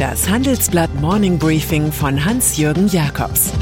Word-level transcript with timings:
Das 0.00 0.30
Handelsblatt 0.30 0.94
Morning 0.94 1.38
Briefing 1.38 1.92
von 1.92 2.24
Hans-Jürgen 2.24 2.88
Jakobs 2.88 3.52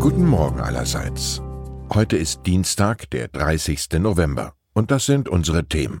Guten 0.00 0.24
Morgen 0.24 0.60
allerseits. 0.60 1.42
Heute 1.92 2.16
ist 2.16 2.46
Dienstag, 2.46 3.10
der 3.10 3.28
30. 3.28 3.98
November. 3.98 4.54
Und 4.72 4.90
das 4.90 5.04
sind 5.04 5.28
unsere 5.28 5.66
Themen. 5.66 6.00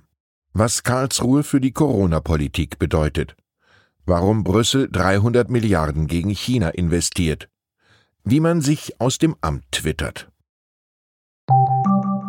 Was 0.54 0.82
Karlsruhe 0.82 1.42
für 1.42 1.60
die 1.60 1.72
Corona-Politik 1.72 2.78
bedeutet. 2.78 3.36
Warum 4.06 4.44
Brüssel 4.44 4.88
300 4.90 5.50
Milliarden 5.50 6.06
gegen 6.06 6.30
China 6.30 6.70
investiert. 6.70 7.50
Wie 8.24 8.40
man 8.40 8.62
sich 8.62 8.98
aus 8.98 9.18
dem 9.18 9.36
Amt 9.42 9.70
twittert. 9.72 10.30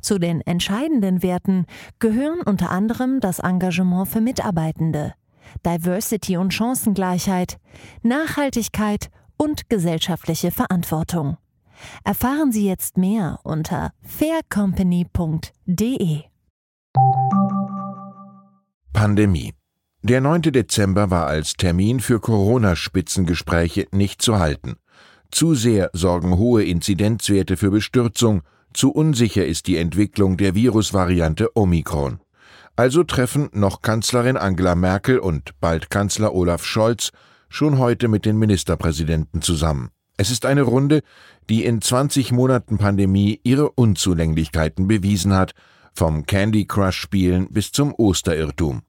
Zu 0.00 0.18
den 0.18 0.40
entscheidenden 0.40 1.22
Werten 1.22 1.66
gehören 1.98 2.40
unter 2.40 2.70
anderem 2.70 3.20
das 3.20 3.38
Engagement 3.38 4.08
für 4.08 4.20
Mitarbeitende, 4.20 5.14
Diversity 5.64 6.36
und 6.36 6.52
Chancengleichheit, 6.52 7.58
Nachhaltigkeit 8.02 9.10
und 9.36 9.68
gesellschaftliche 9.68 10.50
Verantwortung. 10.50 11.36
Erfahren 12.04 12.52
Sie 12.52 12.66
jetzt 12.66 12.98
mehr 12.98 13.40
unter 13.44 13.92
faircompany.de. 14.02 16.22
Pandemie. 18.92 19.54
Der 20.02 20.20
9. 20.20 20.42
Dezember 20.42 21.10
war 21.10 21.26
als 21.26 21.54
Termin 21.54 22.00
für 22.00 22.20
Corona-Spitzengespräche 22.20 23.88
nicht 23.92 24.22
zu 24.22 24.38
halten. 24.38 24.76
Zu 25.30 25.54
sehr 25.54 25.90
sorgen 25.92 26.36
hohe 26.36 26.64
Inzidenzwerte 26.64 27.56
für 27.56 27.70
Bestürzung, 27.70 28.42
zu 28.72 28.90
unsicher 28.90 29.46
ist 29.46 29.66
die 29.66 29.76
Entwicklung 29.76 30.36
der 30.36 30.54
Virusvariante 30.54 31.56
Omikron. 31.56 32.20
Also 32.76 33.02
treffen 33.02 33.48
noch 33.52 33.82
Kanzlerin 33.82 34.36
Angela 34.36 34.74
Merkel 34.74 35.18
und 35.18 35.50
bald 35.60 35.90
Kanzler 35.90 36.34
Olaf 36.34 36.64
Scholz 36.64 37.10
schon 37.48 37.78
heute 37.78 38.08
mit 38.08 38.24
den 38.24 38.38
Ministerpräsidenten 38.38 39.42
zusammen. 39.42 39.90
Es 40.16 40.30
ist 40.30 40.46
eine 40.46 40.62
Runde, 40.62 41.02
die 41.48 41.64
in 41.64 41.80
20 41.80 42.32
Monaten 42.32 42.78
Pandemie 42.78 43.40
ihre 43.42 43.70
Unzulänglichkeiten 43.70 44.86
bewiesen 44.86 45.32
hat, 45.32 45.54
vom 45.94 46.26
Candy 46.26 46.66
Crush 46.66 46.96
Spielen 46.96 47.48
bis 47.50 47.72
zum 47.72 47.94
Osterirrtum. 47.94 48.82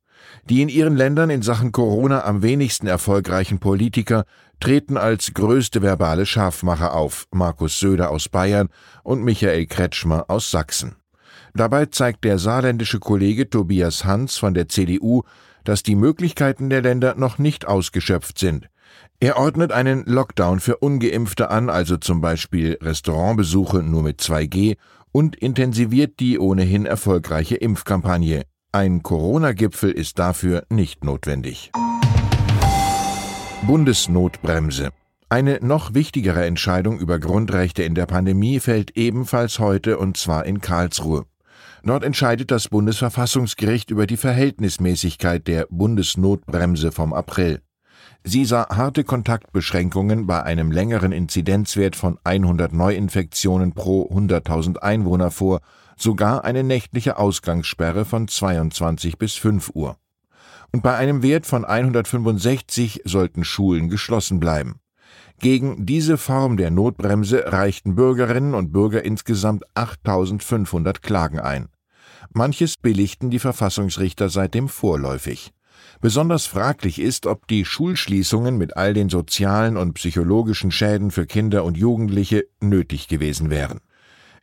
Die 0.49 0.61
in 0.61 0.69
ihren 0.69 0.95
Ländern 0.95 1.29
in 1.29 1.41
Sachen 1.41 1.71
Corona 1.71 2.23
am 2.25 2.41
wenigsten 2.41 2.87
erfolgreichen 2.87 3.59
Politiker 3.59 4.25
treten 4.59 4.97
als 4.97 5.33
größte 5.33 5.81
verbale 5.81 6.25
Scharfmacher 6.25 6.93
auf, 6.93 7.27
Markus 7.31 7.79
Söder 7.79 8.09
aus 8.11 8.29
Bayern 8.29 8.69
und 9.03 9.23
Michael 9.23 9.65
Kretschmer 9.65 10.25
aus 10.27 10.51
Sachsen. 10.51 10.95
Dabei 11.53 11.85
zeigt 11.87 12.23
der 12.23 12.37
saarländische 12.37 12.99
Kollege 12.99 13.49
Tobias 13.49 14.05
Hans 14.05 14.37
von 14.37 14.53
der 14.53 14.69
CDU, 14.69 15.23
dass 15.63 15.83
die 15.83 15.95
Möglichkeiten 15.95 16.69
der 16.69 16.81
Länder 16.81 17.15
noch 17.15 17.37
nicht 17.37 17.67
ausgeschöpft 17.67 18.37
sind. 18.37 18.69
Er 19.19 19.37
ordnet 19.37 19.71
einen 19.71 20.05
Lockdown 20.05 20.59
für 20.59 20.77
ungeimpfte 20.77 21.49
an, 21.49 21.69
also 21.69 21.97
zum 21.97 22.21
Beispiel 22.21 22.77
Restaurantbesuche 22.81 23.83
nur 23.83 24.03
mit 24.03 24.21
2G, 24.21 24.77
und 25.11 25.35
intensiviert 25.35 26.19
die 26.19 26.39
ohnehin 26.39 26.85
erfolgreiche 26.85 27.55
Impfkampagne. 27.55 28.43
Ein 28.71 29.01
Corona-Gipfel 29.01 29.89
ist 29.89 30.19
dafür 30.19 30.63
nicht 30.69 31.03
notwendig. 31.03 31.71
Bundesnotbremse. 33.65 34.89
Eine 35.27 35.57
noch 35.63 35.95
wichtigere 35.95 36.45
Entscheidung 36.45 36.99
über 36.99 37.17
Grundrechte 37.17 37.81
in 37.81 37.95
der 37.95 38.05
Pandemie 38.05 38.59
fällt 38.59 38.95
ebenfalls 38.95 39.57
heute 39.57 39.97
und 39.97 40.17
zwar 40.17 40.45
in 40.45 40.61
Karlsruhe. 40.61 41.25
Dort 41.81 42.03
entscheidet 42.03 42.51
das 42.51 42.67
Bundesverfassungsgericht 42.67 43.89
über 43.89 44.05
die 44.05 44.17
Verhältnismäßigkeit 44.17 45.47
der 45.47 45.65
Bundesnotbremse 45.71 46.91
vom 46.91 47.11
April. 47.11 47.61
Sie 48.23 48.45
sah 48.45 48.67
harte 48.69 49.03
Kontaktbeschränkungen 49.03 50.27
bei 50.27 50.43
einem 50.43 50.71
längeren 50.71 51.11
Inzidenzwert 51.11 51.95
von 51.95 52.19
100 52.23 52.73
Neuinfektionen 52.73 53.73
pro 53.73 54.09
100.000 54.11 54.77
Einwohner 54.77 55.31
vor 55.31 55.61
sogar 55.97 56.43
eine 56.43 56.63
nächtliche 56.63 57.17
Ausgangssperre 57.17 58.05
von 58.05 58.27
22 58.27 59.17
bis 59.17 59.35
5 59.35 59.71
Uhr. 59.73 59.97
Und 60.71 60.83
bei 60.83 60.95
einem 60.95 61.23
Wert 61.23 61.45
von 61.45 61.65
165 61.65 63.01
sollten 63.05 63.43
Schulen 63.43 63.89
geschlossen 63.89 64.39
bleiben. 64.39 64.79
Gegen 65.39 65.85
diese 65.85 66.17
Form 66.17 66.57
der 66.57 66.69
Notbremse 66.69 67.51
reichten 67.51 67.95
Bürgerinnen 67.95 68.53
und 68.53 68.73
Bürger 68.73 69.03
insgesamt 69.03 69.63
8500 69.73 71.01
Klagen 71.01 71.39
ein. 71.39 71.69
Manches 72.33 72.75
billigten 72.77 73.29
die 73.29 73.39
Verfassungsrichter 73.39 74.29
seitdem 74.29 74.67
vorläufig. 74.67 75.53
Besonders 76.01 76.45
fraglich 76.45 76.99
ist, 76.99 77.25
ob 77.25 77.47
die 77.47 77.65
Schulschließungen 77.65 78.57
mit 78.57 78.77
all 78.77 78.93
den 78.93 79.09
sozialen 79.09 79.77
und 79.77 79.93
psychologischen 79.93 80.71
Schäden 80.71 81.11
für 81.11 81.25
Kinder 81.25 81.63
und 81.63 81.77
Jugendliche 81.77 82.45
nötig 82.61 83.07
gewesen 83.07 83.49
wären. 83.49 83.79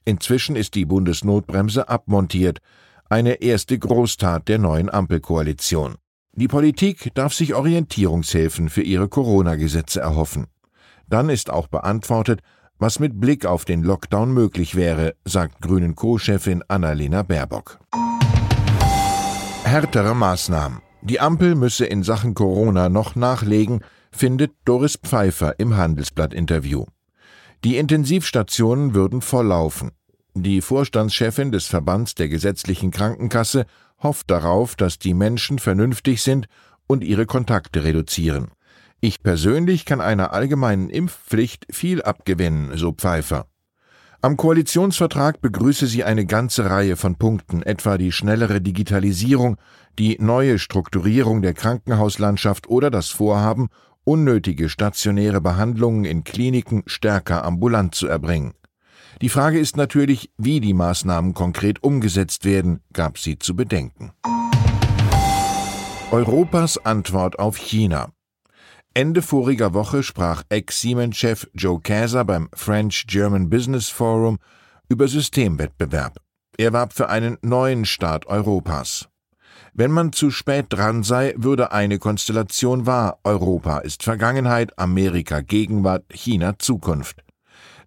Inzwischen 0.05 0.57
ist 0.57 0.75
die 0.75 0.85
Bundesnotbremse 0.85 1.89
abmontiert, 1.89 2.61
eine 3.09 3.35
erste 3.43 3.79
Großtat 3.79 4.49
der 4.49 4.59
neuen 4.59 4.91
Ampelkoalition. 4.91 5.97
Die 6.33 6.49
Politik 6.49 7.15
darf 7.15 7.33
sich 7.33 7.55
Orientierungshilfen 7.55 8.69
für 8.69 8.83
ihre 8.83 9.09
Corona-Gesetze 9.09 10.01
erhoffen. 10.01 10.49
Dann 11.09 11.31
ist 11.31 11.51
auch 11.51 11.69
beantwortet, 11.69 12.41
was 12.79 12.99
mit 12.99 13.19
Blick 13.19 13.47
auf 13.47 13.65
den 13.65 13.83
Lockdown 13.83 14.35
möglich 14.35 14.75
wäre, 14.75 15.15
sagt 15.25 15.63
Grünen 15.63 15.95
Co-Chefin 15.95 16.63
Annalena 16.69 17.23
Baerbock. 17.23 17.79
Härtere 19.65 20.15
Maßnahmen. 20.15 20.86
Die 21.09 21.21
Ampel 21.21 21.55
müsse 21.55 21.87
in 21.87 22.03
Sachen 22.03 22.35
Corona 22.35 22.89
noch 22.89 23.15
nachlegen, 23.15 23.85
findet 24.11 24.51
Doris 24.65 24.97
Pfeiffer 24.97 25.55
im 25.61 25.77
Handelsblatt-Interview. 25.77 26.87
Die 27.63 27.77
Intensivstationen 27.77 28.93
würden 28.93 29.21
volllaufen. 29.21 29.93
Die 30.35 30.61
Vorstandschefin 30.61 31.53
des 31.53 31.67
Verbands 31.67 32.17
der 32.17 32.29
gesetzlichen 32.29 32.91
Krankenkasse 32.91 33.67
hofft 34.03 34.33
darauf, 34.33 34.75
dass 34.75 34.99
die 34.99 35.15
Menschen 35.15 35.61
vernünftig 35.61 36.23
sind 36.23 36.49
und 36.89 37.05
ihre 37.05 37.27
Kontakte 37.27 37.85
reduzieren. 37.85 38.49
Ich 39.01 39.23
persönlich 39.23 39.85
kann 39.85 40.01
einer 40.01 40.33
allgemeinen 40.33 40.91
Impfpflicht 40.91 41.67
viel 41.71 42.03
abgewinnen, 42.03 42.77
so 42.77 42.91
Pfeiffer. 42.91 43.47
Am 44.23 44.37
Koalitionsvertrag 44.37 45.41
begrüße 45.41 45.87
sie 45.87 46.03
eine 46.03 46.27
ganze 46.27 46.69
Reihe 46.71 46.97
von 46.97 47.17
Punkten, 47.17 47.63
etwa 47.63 47.99
die 47.99 48.13
schnellere 48.13 48.61
Digitalisierung, 48.61 49.57
die 49.99 50.17
neue 50.21 50.59
Strukturierung 50.59 51.43
der 51.43 51.55
Krankenhauslandschaft 51.55 52.69
oder 52.69 52.91
das 52.91 53.11
Vorhaben, 53.11 53.69
unnötige 54.05 54.69
stationäre 54.69 55.41
Behandlungen 55.41 56.05
in 56.05 56.25
Kliniken 56.25 56.83
stärker 56.87 57.45
ambulant 57.45 57.95
zu 57.95 58.07
erbringen. 58.07 58.55
Die 59.23 59.29
Frage 59.29 59.59
ist 59.59 59.77
natürlich, 59.77 60.31
wie 60.37 60.61
die 60.61 60.75
Maßnahmen 60.75 61.35
konkret 61.35 61.83
umgesetzt 61.83 62.45
werden, 62.45 62.81
gab 62.93 63.19
sie 63.19 63.39
zu 63.39 63.57
bedenken. 63.57 64.13
Europas 66.11 66.79
Antwort 66.85 67.39
auf 67.39 67.57
China. 67.57 68.13
Ende 68.97 69.21
voriger 69.21 69.75
Woche 69.75 70.03
sprach 70.03 70.43
Ex-Siemens-Chef 70.49 71.49
Joe 71.53 71.83
Kaeser 71.83 72.25
beim 72.25 72.49
French-German 72.55 73.51
Business 73.51 73.91
Forum 73.91 74.39
über 74.89 75.07
Systemwettbewerb. 75.07 76.17
Er 76.57 76.73
warb 76.73 76.95
für 76.95 77.11
einen 77.11 77.37
neuen 77.43 77.85
Staat 77.85 78.25
Europas. 78.25 79.11
Wenn 79.75 79.91
man 79.91 80.15
zu 80.15 80.31
spät 80.31 80.69
dran 80.71 81.03
sei, 81.03 81.35
würde 81.37 81.73
eine 81.73 81.99
Konstellation 81.99 82.87
wahr. 82.87 83.19
Europa 83.23 83.81
ist 83.81 84.03
Vergangenheit, 84.03 84.79
Amerika 84.79 85.43
Gegenwart, 85.43 86.07
China 86.11 86.59
Zukunft. 86.59 87.23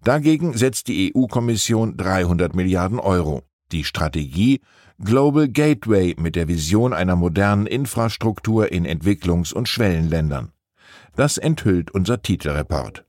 Dagegen 0.04 0.56
setzt 0.56 0.86
die 0.86 1.12
EU-Kommission 1.12 1.96
300 1.96 2.54
Milliarden 2.54 3.00
Euro. 3.00 3.42
Die 3.72 3.82
Strategie 3.82 4.60
Global 5.02 5.48
Gateway 5.48 6.14
mit 6.20 6.36
der 6.36 6.46
Vision 6.46 6.92
einer 6.92 7.16
modernen 7.16 7.66
Infrastruktur 7.66 8.70
in 8.70 8.86
Entwicklungs- 8.86 9.52
und 9.52 9.68
Schwellenländern. 9.68 10.52
Das 11.20 11.36
enthüllt 11.36 11.90
unser 11.90 12.22
Titelreport. 12.22 13.04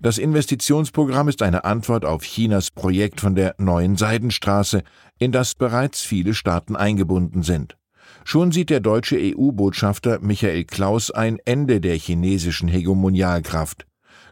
Das 0.00 0.16
Investitionsprogramm 0.16 1.28
ist 1.28 1.42
eine 1.42 1.66
Antwort 1.66 2.06
auf 2.06 2.22
Chinas 2.22 2.70
Projekt 2.70 3.20
von 3.20 3.34
der 3.34 3.54
neuen 3.58 3.96
Seidenstraße, 3.96 4.82
in 5.18 5.30
das 5.30 5.54
bereits 5.54 6.00
viele 6.00 6.32
Staaten 6.32 6.74
eingebunden 6.74 7.42
sind. 7.42 7.76
Schon 8.24 8.50
sieht 8.50 8.70
der 8.70 8.80
deutsche 8.80 9.18
EU-Botschafter 9.20 10.20
Michael 10.20 10.64
Klaus 10.64 11.10
ein 11.10 11.38
Ende 11.44 11.82
der 11.82 11.98
chinesischen 11.98 12.66
Hegemonialkraft. 12.66 13.84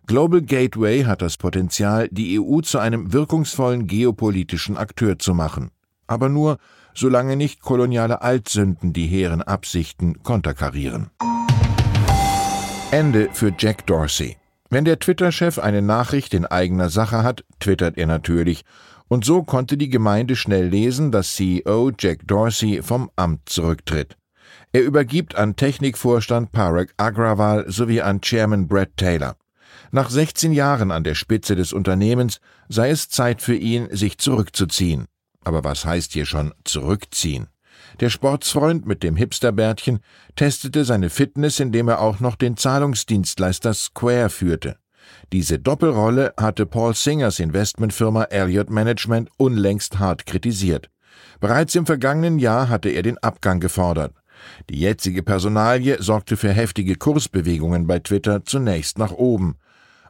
Global 0.07 0.41
Gateway 0.41 1.03
hat 1.03 1.21
das 1.21 1.37
Potenzial, 1.37 2.09
die 2.11 2.41
EU 2.41 2.63
zu 2.63 2.79
einem 2.79 3.13
wirkungsvollen 3.13 3.89
geopolitischen 3.89 4.79
Akteur 4.79 5.19
zu 5.19 5.35
machen. 5.35 5.71
Aber 6.07 6.31
nur, 6.31 6.57
solange 6.95 7.37
nicht 7.37 7.61
koloniale 7.61 8.23
Altsünden 8.23 8.95
die 8.95 9.07
hehren 9.07 9.43
Absichten 9.43 10.23
konterkarieren. 10.23 11.11
Ende 12.93 13.31
für 13.33 13.55
Jack 13.59 13.87
Dorsey. 13.87 14.37
Wenn 14.69 14.85
der 14.85 14.99
Twitter-Chef 14.99 15.59
eine 15.59 15.81
Nachricht 15.81 16.35
in 16.35 16.45
eigener 16.45 16.91
Sache 16.91 17.23
hat, 17.23 17.43
twittert 17.59 17.97
er 17.97 18.07
natürlich. 18.07 18.67
Und 19.09 19.25
so 19.25 19.45
konnte 19.45 19.79
die 19.79 19.89
Gemeinde 19.89 20.37
schnell 20.37 20.67
lesen, 20.67 21.11
dass 21.11 21.35
CEO 21.35 21.93
Jack 21.99 22.29
Dorsey 22.29 22.83
vom 22.83 23.11
Amt 23.17 23.49
zurücktritt. 23.49 24.19
Er 24.75 24.83
übergibt 24.83 25.37
an 25.37 25.57
Technikvorstand 25.57 26.53
Parag 26.53 26.93
Agrawal 26.99 27.65
sowie 27.67 28.03
an 28.03 28.21
Chairman 28.21 28.69
Brett 28.69 28.95
Taylor. 28.99 29.37
Nach 29.91 30.11
16 30.11 30.53
Jahren 30.53 30.91
an 30.91 31.03
der 31.03 31.15
Spitze 31.15 31.57
des 31.57 31.73
Unternehmens 31.73 32.41
sei 32.69 32.91
es 32.91 33.09
Zeit 33.09 33.41
für 33.41 33.57
ihn, 33.57 33.89
sich 33.91 34.19
zurückzuziehen. 34.19 35.07
Aber 35.45 35.65
was 35.65 35.87
heißt 35.87 36.13
hier 36.13 36.27
schon 36.27 36.53
zurückziehen? 36.65 37.49
Der 38.01 38.11
Sportsfreund 38.11 38.87
mit 38.87 39.03
dem 39.03 39.17
Hipsterbärtchen 39.17 40.01
testete 40.37 40.85
seine 40.85 41.11
Fitness, 41.11 41.61
indem 41.61 41.89
er 41.89 42.01
auch 42.01 42.21
noch 42.21 42.37
den 42.37 42.57
Zahlungsdienstleister 42.57 43.75
Square 43.75 44.31
führte. 44.31 44.77
Diese 45.33 45.59
Doppelrolle 45.59 46.35
hatte 46.39 46.67
Paul 46.67 46.95
Singers 46.95 47.39
Investmentfirma 47.39 48.25
Elliott 48.25 48.71
Management 48.71 49.31
unlängst 49.37 49.99
hart 49.99 50.27
kritisiert. 50.27 50.91
Bereits 51.41 51.75
im 51.75 51.87
vergangenen 51.87 52.39
Jahr 52.39 52.69
hatte 52.69 52.89
er 52.89 53.03
den 53.03 53.19
Abgang 53.19 53.61
gefordert. 53.61 54.15
Die 54.71 54.81
jetzige 54.81 55.23
Personalie 55.23 56.03
sorgte 56.03 56.37
für 56.37 56.53
heftige 56.53 56.97
Kursbewegungen 56.97 57.87
bei 57.87 57.99
Twitter 57.99 58.45
zunächst 58.45 58.99
nach 58.99 59.13
oben. 59.13 59.57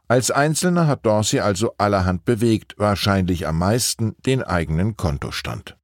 Als 0.07 0.31
Einzelner 0.31 0.87
hat 0.87 1.05
Dorsey 1.05 1.39
also 1.39 1.73
allerhand 1.77 2.25
bewegt, 2.25 2.75
wahrscheinlich 2.77 3.47
am 3.47 3.57
meisten 3.59 4.15
den 4.25 4.43
eigenen 4.43 4.97
Kontostand. 4.97 5.77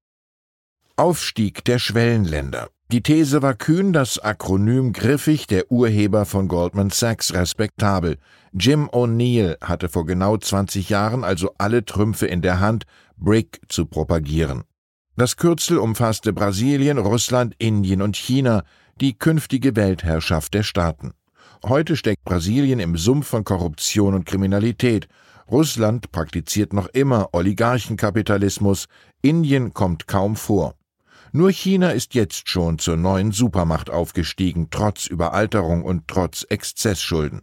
Aufstieg 0.99 1.63
der 1.63 1.79
Schwellenländer. 1.79 2.67
Die 2.91 3.01
These 3.01 3.41
war 3.41 3.53
kühn, 3.53 3.93
das 3.93 4.19
Akronym 4.19 4.91
griffig, 4.91 5.47
der 5.47 5.71
Urheber 5.71 6.25
von 6.25 6.49
Goldman 6.49 6.89
Sachs 6.89 7.33
respektabel. 7.33 8.17
Jim 8.51 8.89
O'Neill 8.89 9.55
hatte 9.61 9.87
vor 9.87 10.05
genau 10.05 10.35
20 10.35 10.89
Jahren 10.89 11.23
also 11.23 11.53
alle 11.57 11.85
Trümpfe 11.85 12.25
in 12.25 12.41
der 12.41 12.59
Hand, 12.59 12.83
BRIC 13.15 13.61
zu 13.69 13.85
propagieren. 13.85 14.65
Das 15.15 15.37
Kürzel 15.37 15.77
umfasste 15.77 16.33
Brasilien, 16.33 16.97
Russland, 16.97 17.55
Indien 17.59 18.01
und 18.01 18.17
China, 18.17 18.63
die 18.99 19.17
künftige 19.17 19.77
Weltherrschaft 19.77 20.53
der 20.53 20.63
Staaten. 20.63 21.13
Heute 21.63 21.95
steckt 21.95 22.25
Brasilien 22.25 22.81
im 22.81 22.97
Sumpf 22.97 23.27
von 23.27 23.45
Korruption 23.45 24.15
und 24.15 24.25
Kriminalität. 24.25 25.07
Russland 25.49 26.11
praktiziert 26.11 26.73
noch 26.73 26.87
immer 26.87 27.29
Oligarchenkapitalismus, 27.31 28.87
Indien 29.21 29.73
kommt 29.73 30.05
kaum 30.05 30.35
vor. 30.35 30.75
Nur 31.31 31.51
China 31.51 31.91
ist 31.91 32.15
jetzt 32.15 32.49
schon 32.49 32.79
zur 32.79 32.97
neuen 32.97 33.31
Supermacht 33.31 33.89
aufgestiegen, 33.91 34.69
trotz 34.71 35.05
Überalterung 35.05 35.83
und 35.83 36.07
trotz 36.07 36.43
Exzessschulden. 36.49 37.41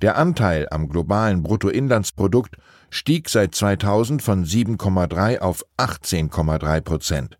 Der 0.00 0.16
Anteil 0.16 0.68
am 0.70 0.88
globalen 0.88 1.42
Bruttoinlandsprodukt 1.42 2.56
stieg 2.88 3.28
seit 3.28 3.54
2000 3.54 4.22
von 4.22 4.44
7,3 4.44 5.40
auf 5.40 5.64
18,3 5.76 6.80
Prozent. 6.80 7.38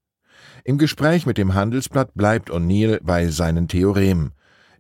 Im 0.65 0.77
Gespräch 0.77 1.25
mit 1.25 1.39
dem 1.39 1.55
Handelsblatt 1.55 2.15
bleibt 2.15 2.51
O'Neill 2.51 3.01
bei 3.03 3.29
seinen 3.29 3.69
Theoremen. 3.69 4.33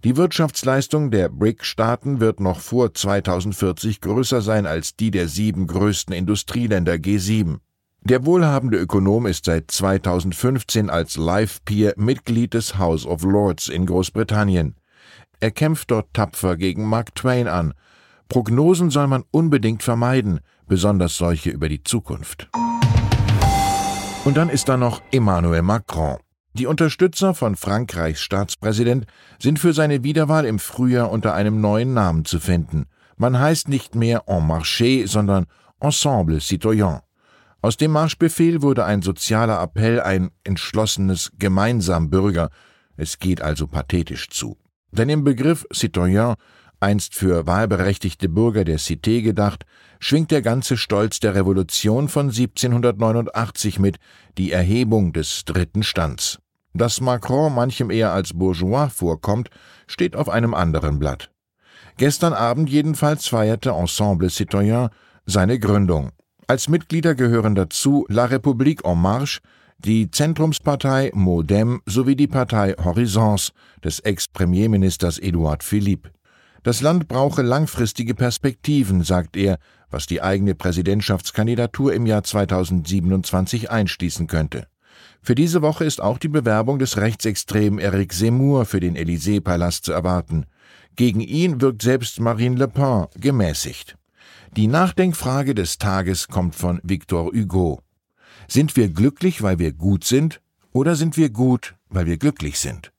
Die 0.02 0.16
Wirtschaftsleistung 0.16 1.10
der 1.10 1.28
BRIC-Staaten 1.28 2.20
wird 2.20 2.40
noch 2.40 2.60
vor 2.60 2.92
2040 2.92 4.00
größer 4.00 4.40
sein 4.40 4.66
als 4.66 4.96
die 4.96 5.10
der 5.10 5.28
sieben 5.28 5.66
größten 5.66 6.14
Industrieländer 6.14 6.94
G7. 6.94 7.60
Der 8.02 8.24
wohlhabende 8.24 8.78
Ökonom 8.78 9.26
ist 9.26 9.44
seit 9.44 9.70
2015 9.70 10.88
als 10.88 11.16
Life 11.16 11.60
Peer 11.66 11.92
Mitglied 11.96 12.54
des 12.54 12.78
House 12.78 13.04
of 13.04 13.22
Lords 13.22 13.68
in 13.68 13.84
Großbritannien. 13.84 14.74
Er 15.38 15.50
kämpft 15.50 15.90
dort 15.90 16.14
tapfer 16.14 16.56
gegen 16.56 16.88
Mark 16.88 17.14
Twain 17.14 17.46
an. 17.46 17.74
Prognosen 18.28 18.88
soll 18.90 19.06
man 19.06 19.24
unbedingt 19.30 19.82
vermeiden, 19.82 20.40
besonders 20.66 21.18
solche 21.18 21.50
über 21.50 21.68
die 21.68 21.82
Zukunft. 21.84 22.48
Und 24.24 24.36
dann 24.36 24.48
ist 24.48 24.70
da 24.70 24.78
noch 24.78 25.02
Emmanuel 25.12 25.62
Macron. 25.62 26.16
Die 26.54 26.66
Unterstützer 26.66 27.34
von 27.34 27.54
Frankreichs 27.54 28.22
Staatspräsident 28.22 29.06
sind 29.38 29.58
für 29.58 29.74
seine 29.74 30.02
Wiederwahl 30.02 30.46
im 30.46 30.58
Frühjahr 30.58 31.10
unter 31.10 31.34
einem 31.34 31.60
neuen 31.60 31.92
Namen 31.92 32.24
zu 32.24 32.40
finden. 32.40 32.86
Man 33.18 33.38
heißt 33.38 33.68
nicht 33.68 33.94
mehr 33.94 34.24
En 34.26 34.48
Marché, 34.48 35.06
sondern 35.06 35.46
Ensemble 35.80 36.40
Citoyen. 36.40 37.00
Aus 37.62 37.76
dem 37.76 37.90
Marschbefehl 37.90 38.62
wurde 38.62 38.86
ein 38.86 39.02
sozialer 39.02 39.60
Appell, 39.62 40.00
ein 40.00 40.30
entschlossenes 40.44 41.32
Gemeinsam 41.38 42.08
Bürger. 42.08 42.50
Es 42.96 43.18
geht 43.18 43.42
also 43.42 43.66
pathetisch 43.66 44.30
zu. 44.30 44.56
Denn 44.92 45.10
im 45.10 45.24
Begriff 45.24 45.66
Citoyen, 45.72 46.36
einst 46.80 47.14
für 47.14 47.46
wahlberechtigte 47.46 48.30
Bürger 48.30 48.64
der 48.64 48.78
Cité 48.78 49.20
gedacht, 49.20 49.66
schwingt 49.98 50.30
der 50.30 50.40
ganze 50.40 50.78
Stolz 50.78 51.20
der 51.20 51.34
Revolution 51.34 52.08
von 52.08 52.30
1789 52.30 53.78
mit, 53.78 53.98
die 54.38 54.52
Erhebung 54.52 55.12
des 55.12 55.44
dritten 55.44 55.82
Stands. 55.82 56.38
Dass 56.72 57.02
Macron 57.02 57.54
manchem 57.54 57.90
eher 57.90 58.12
als 58.12 58.32
Bourgeois 58.32 58.88
vorkommt, 58.88 59.50
steht 59.86 60.16
auf 60.16 60.30
einem 60.30 60.54
anderen 60.54 60.98
Blatt. 60.98 61.30
Gestern 61.98 62.32
Abend 62.32 62.70
jedenfalls 62.70 63.28
feierte 63.28 63.70
Ensemble 63.70 64.30
Citoyen 64.30 64.88
seine 65.26 65.58
Gründung. 65.58 66.12
Als 66.50 66.68
Mitglieder 66.68 67.14
gehören 67.14 67.54
dazu 67.54 68.06
La 68.08 68.24
République 68.24 68.84
en 68.84 69.00
Marche, 69.00 69.38
die 69.78 70.10
Zentrumspartei 70.10 71.12
Modem 71.14 71.80
sowie 71.86 72.16
die 72.16 72.26
Partei 72.26 72.74
Horizons 72.82 73.52
des 73.84 74.00
Ex-Premierministers 74.00 75.20
Edouard 75.20 75.62
Philippe. 75.62 76.10
Das 76.64 76.80
Land 76.80 77.06
brauche 77.06 77.42
langfristige 77.42 78.16
Perspektiven, 78.16 79.04
sagt 79.04 79.36
er, 79.36 79.60
was 79.90 80.08
die 80.08 80.22
eigene 80.22 80.56
Präsidentschaftskandidatur 80.56 81.94
im 81.94 82.04
Jahr 82.04 82.24
2027 82.24 83.70
einschließen 83.70 84.26
könnte. 84.26 84.66
Für 85.22 85.36
diese 85.36 85.62
Woche 85.62 85.84
ist 85.84 86.02
auch 86.02 86.18
die 86.18 86.26
Bewerbung 86.26 86.80
des 86.80 86.96
Rechtsextremen 86.96 87.78
Eric 87.78 88.12
Zemmour 88.12 88.64
für 88.64 88.80
den 88.80 88.96
Élysée-Palast 88.96 89.84
zu 89.84 89.92
erwarten. 89.92 90.46
Gegen 90.96 91.20
ihn 91.20 91.60
wirkt 91.60 91.82
selbst 91.82 92.18
Marine 92.18 92.56
Le 92.56 92.66
Pen 92.66 93.06
gemäßigt. 93.14 93.99
Die 94.56 94.66
Nachdenkfrage 94.66 95.54
des 95.54 95.78
Tages 95.78 96.26
kommt 96.26 96.56
von 96.56 96.80
Victor 96.82 97.26
Hugo. 97.26 97.82
Sind 98.48 98.74
wir 98.74 98.88
glücklich, 98.88 99.42
weil 99.42 99.60
wir 99.60 99.72
gut 99.72 100.02
sind, 100.02 100.40
oder 100.72 100.96
sind 100.96 101.16
wir 101.16 101.30
gut, 101.30 101.76
weil 101.88 102.06
wir 102.06 102.18
glücklich 102.18 102.58
sind? 102.58 102.92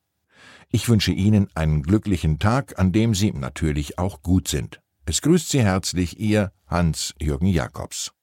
Ich 0.70 0.88
wünsche 0.88 1.12
Ihnen 1.12 1.50
einen 1.53 1.84
glücklichen 1.84 2.39
Tag, 2.39 2.79
an 2.79 2.93
dem 2.93 3.13
Sie 3.13 3.34
natürlich 3.34 4.00
auch 4.00 4.22
gut 4.22 4.48
sind. 4.48 4.81
Es 5.03 5.22
grüßt 5.22 5.50
Sie 5.50 5.62
herzlich 5.62 6.17
Ihr 6.22 6.53
Hans-Jürgen 6.67 7.48
Jakobs. 7.48 8.13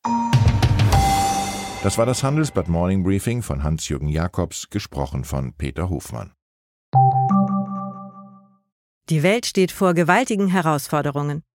Das 1.83 1.99
war 1.99 2.07
das 2.07 2.23
Handelsblatt 2.23 2.69
Morning 2.69 3.05
Briefing 3.05 3.43
von 3.43 3.63
Hans-Jürgen 3.63 4.09
Jakobs, 4.09 4.71
gesprochen 4.71 5.25
von 5.25 5.53
Peter 5.53 5.91
Hofmann. 5.91 6.33
Die 9.11 9.23
Welt 9.23 9.45
steht 9.45 9.71
vor 9.71 9.93
gewaltigen 9.93 10.49
Herausforderungen. 10.49 11.43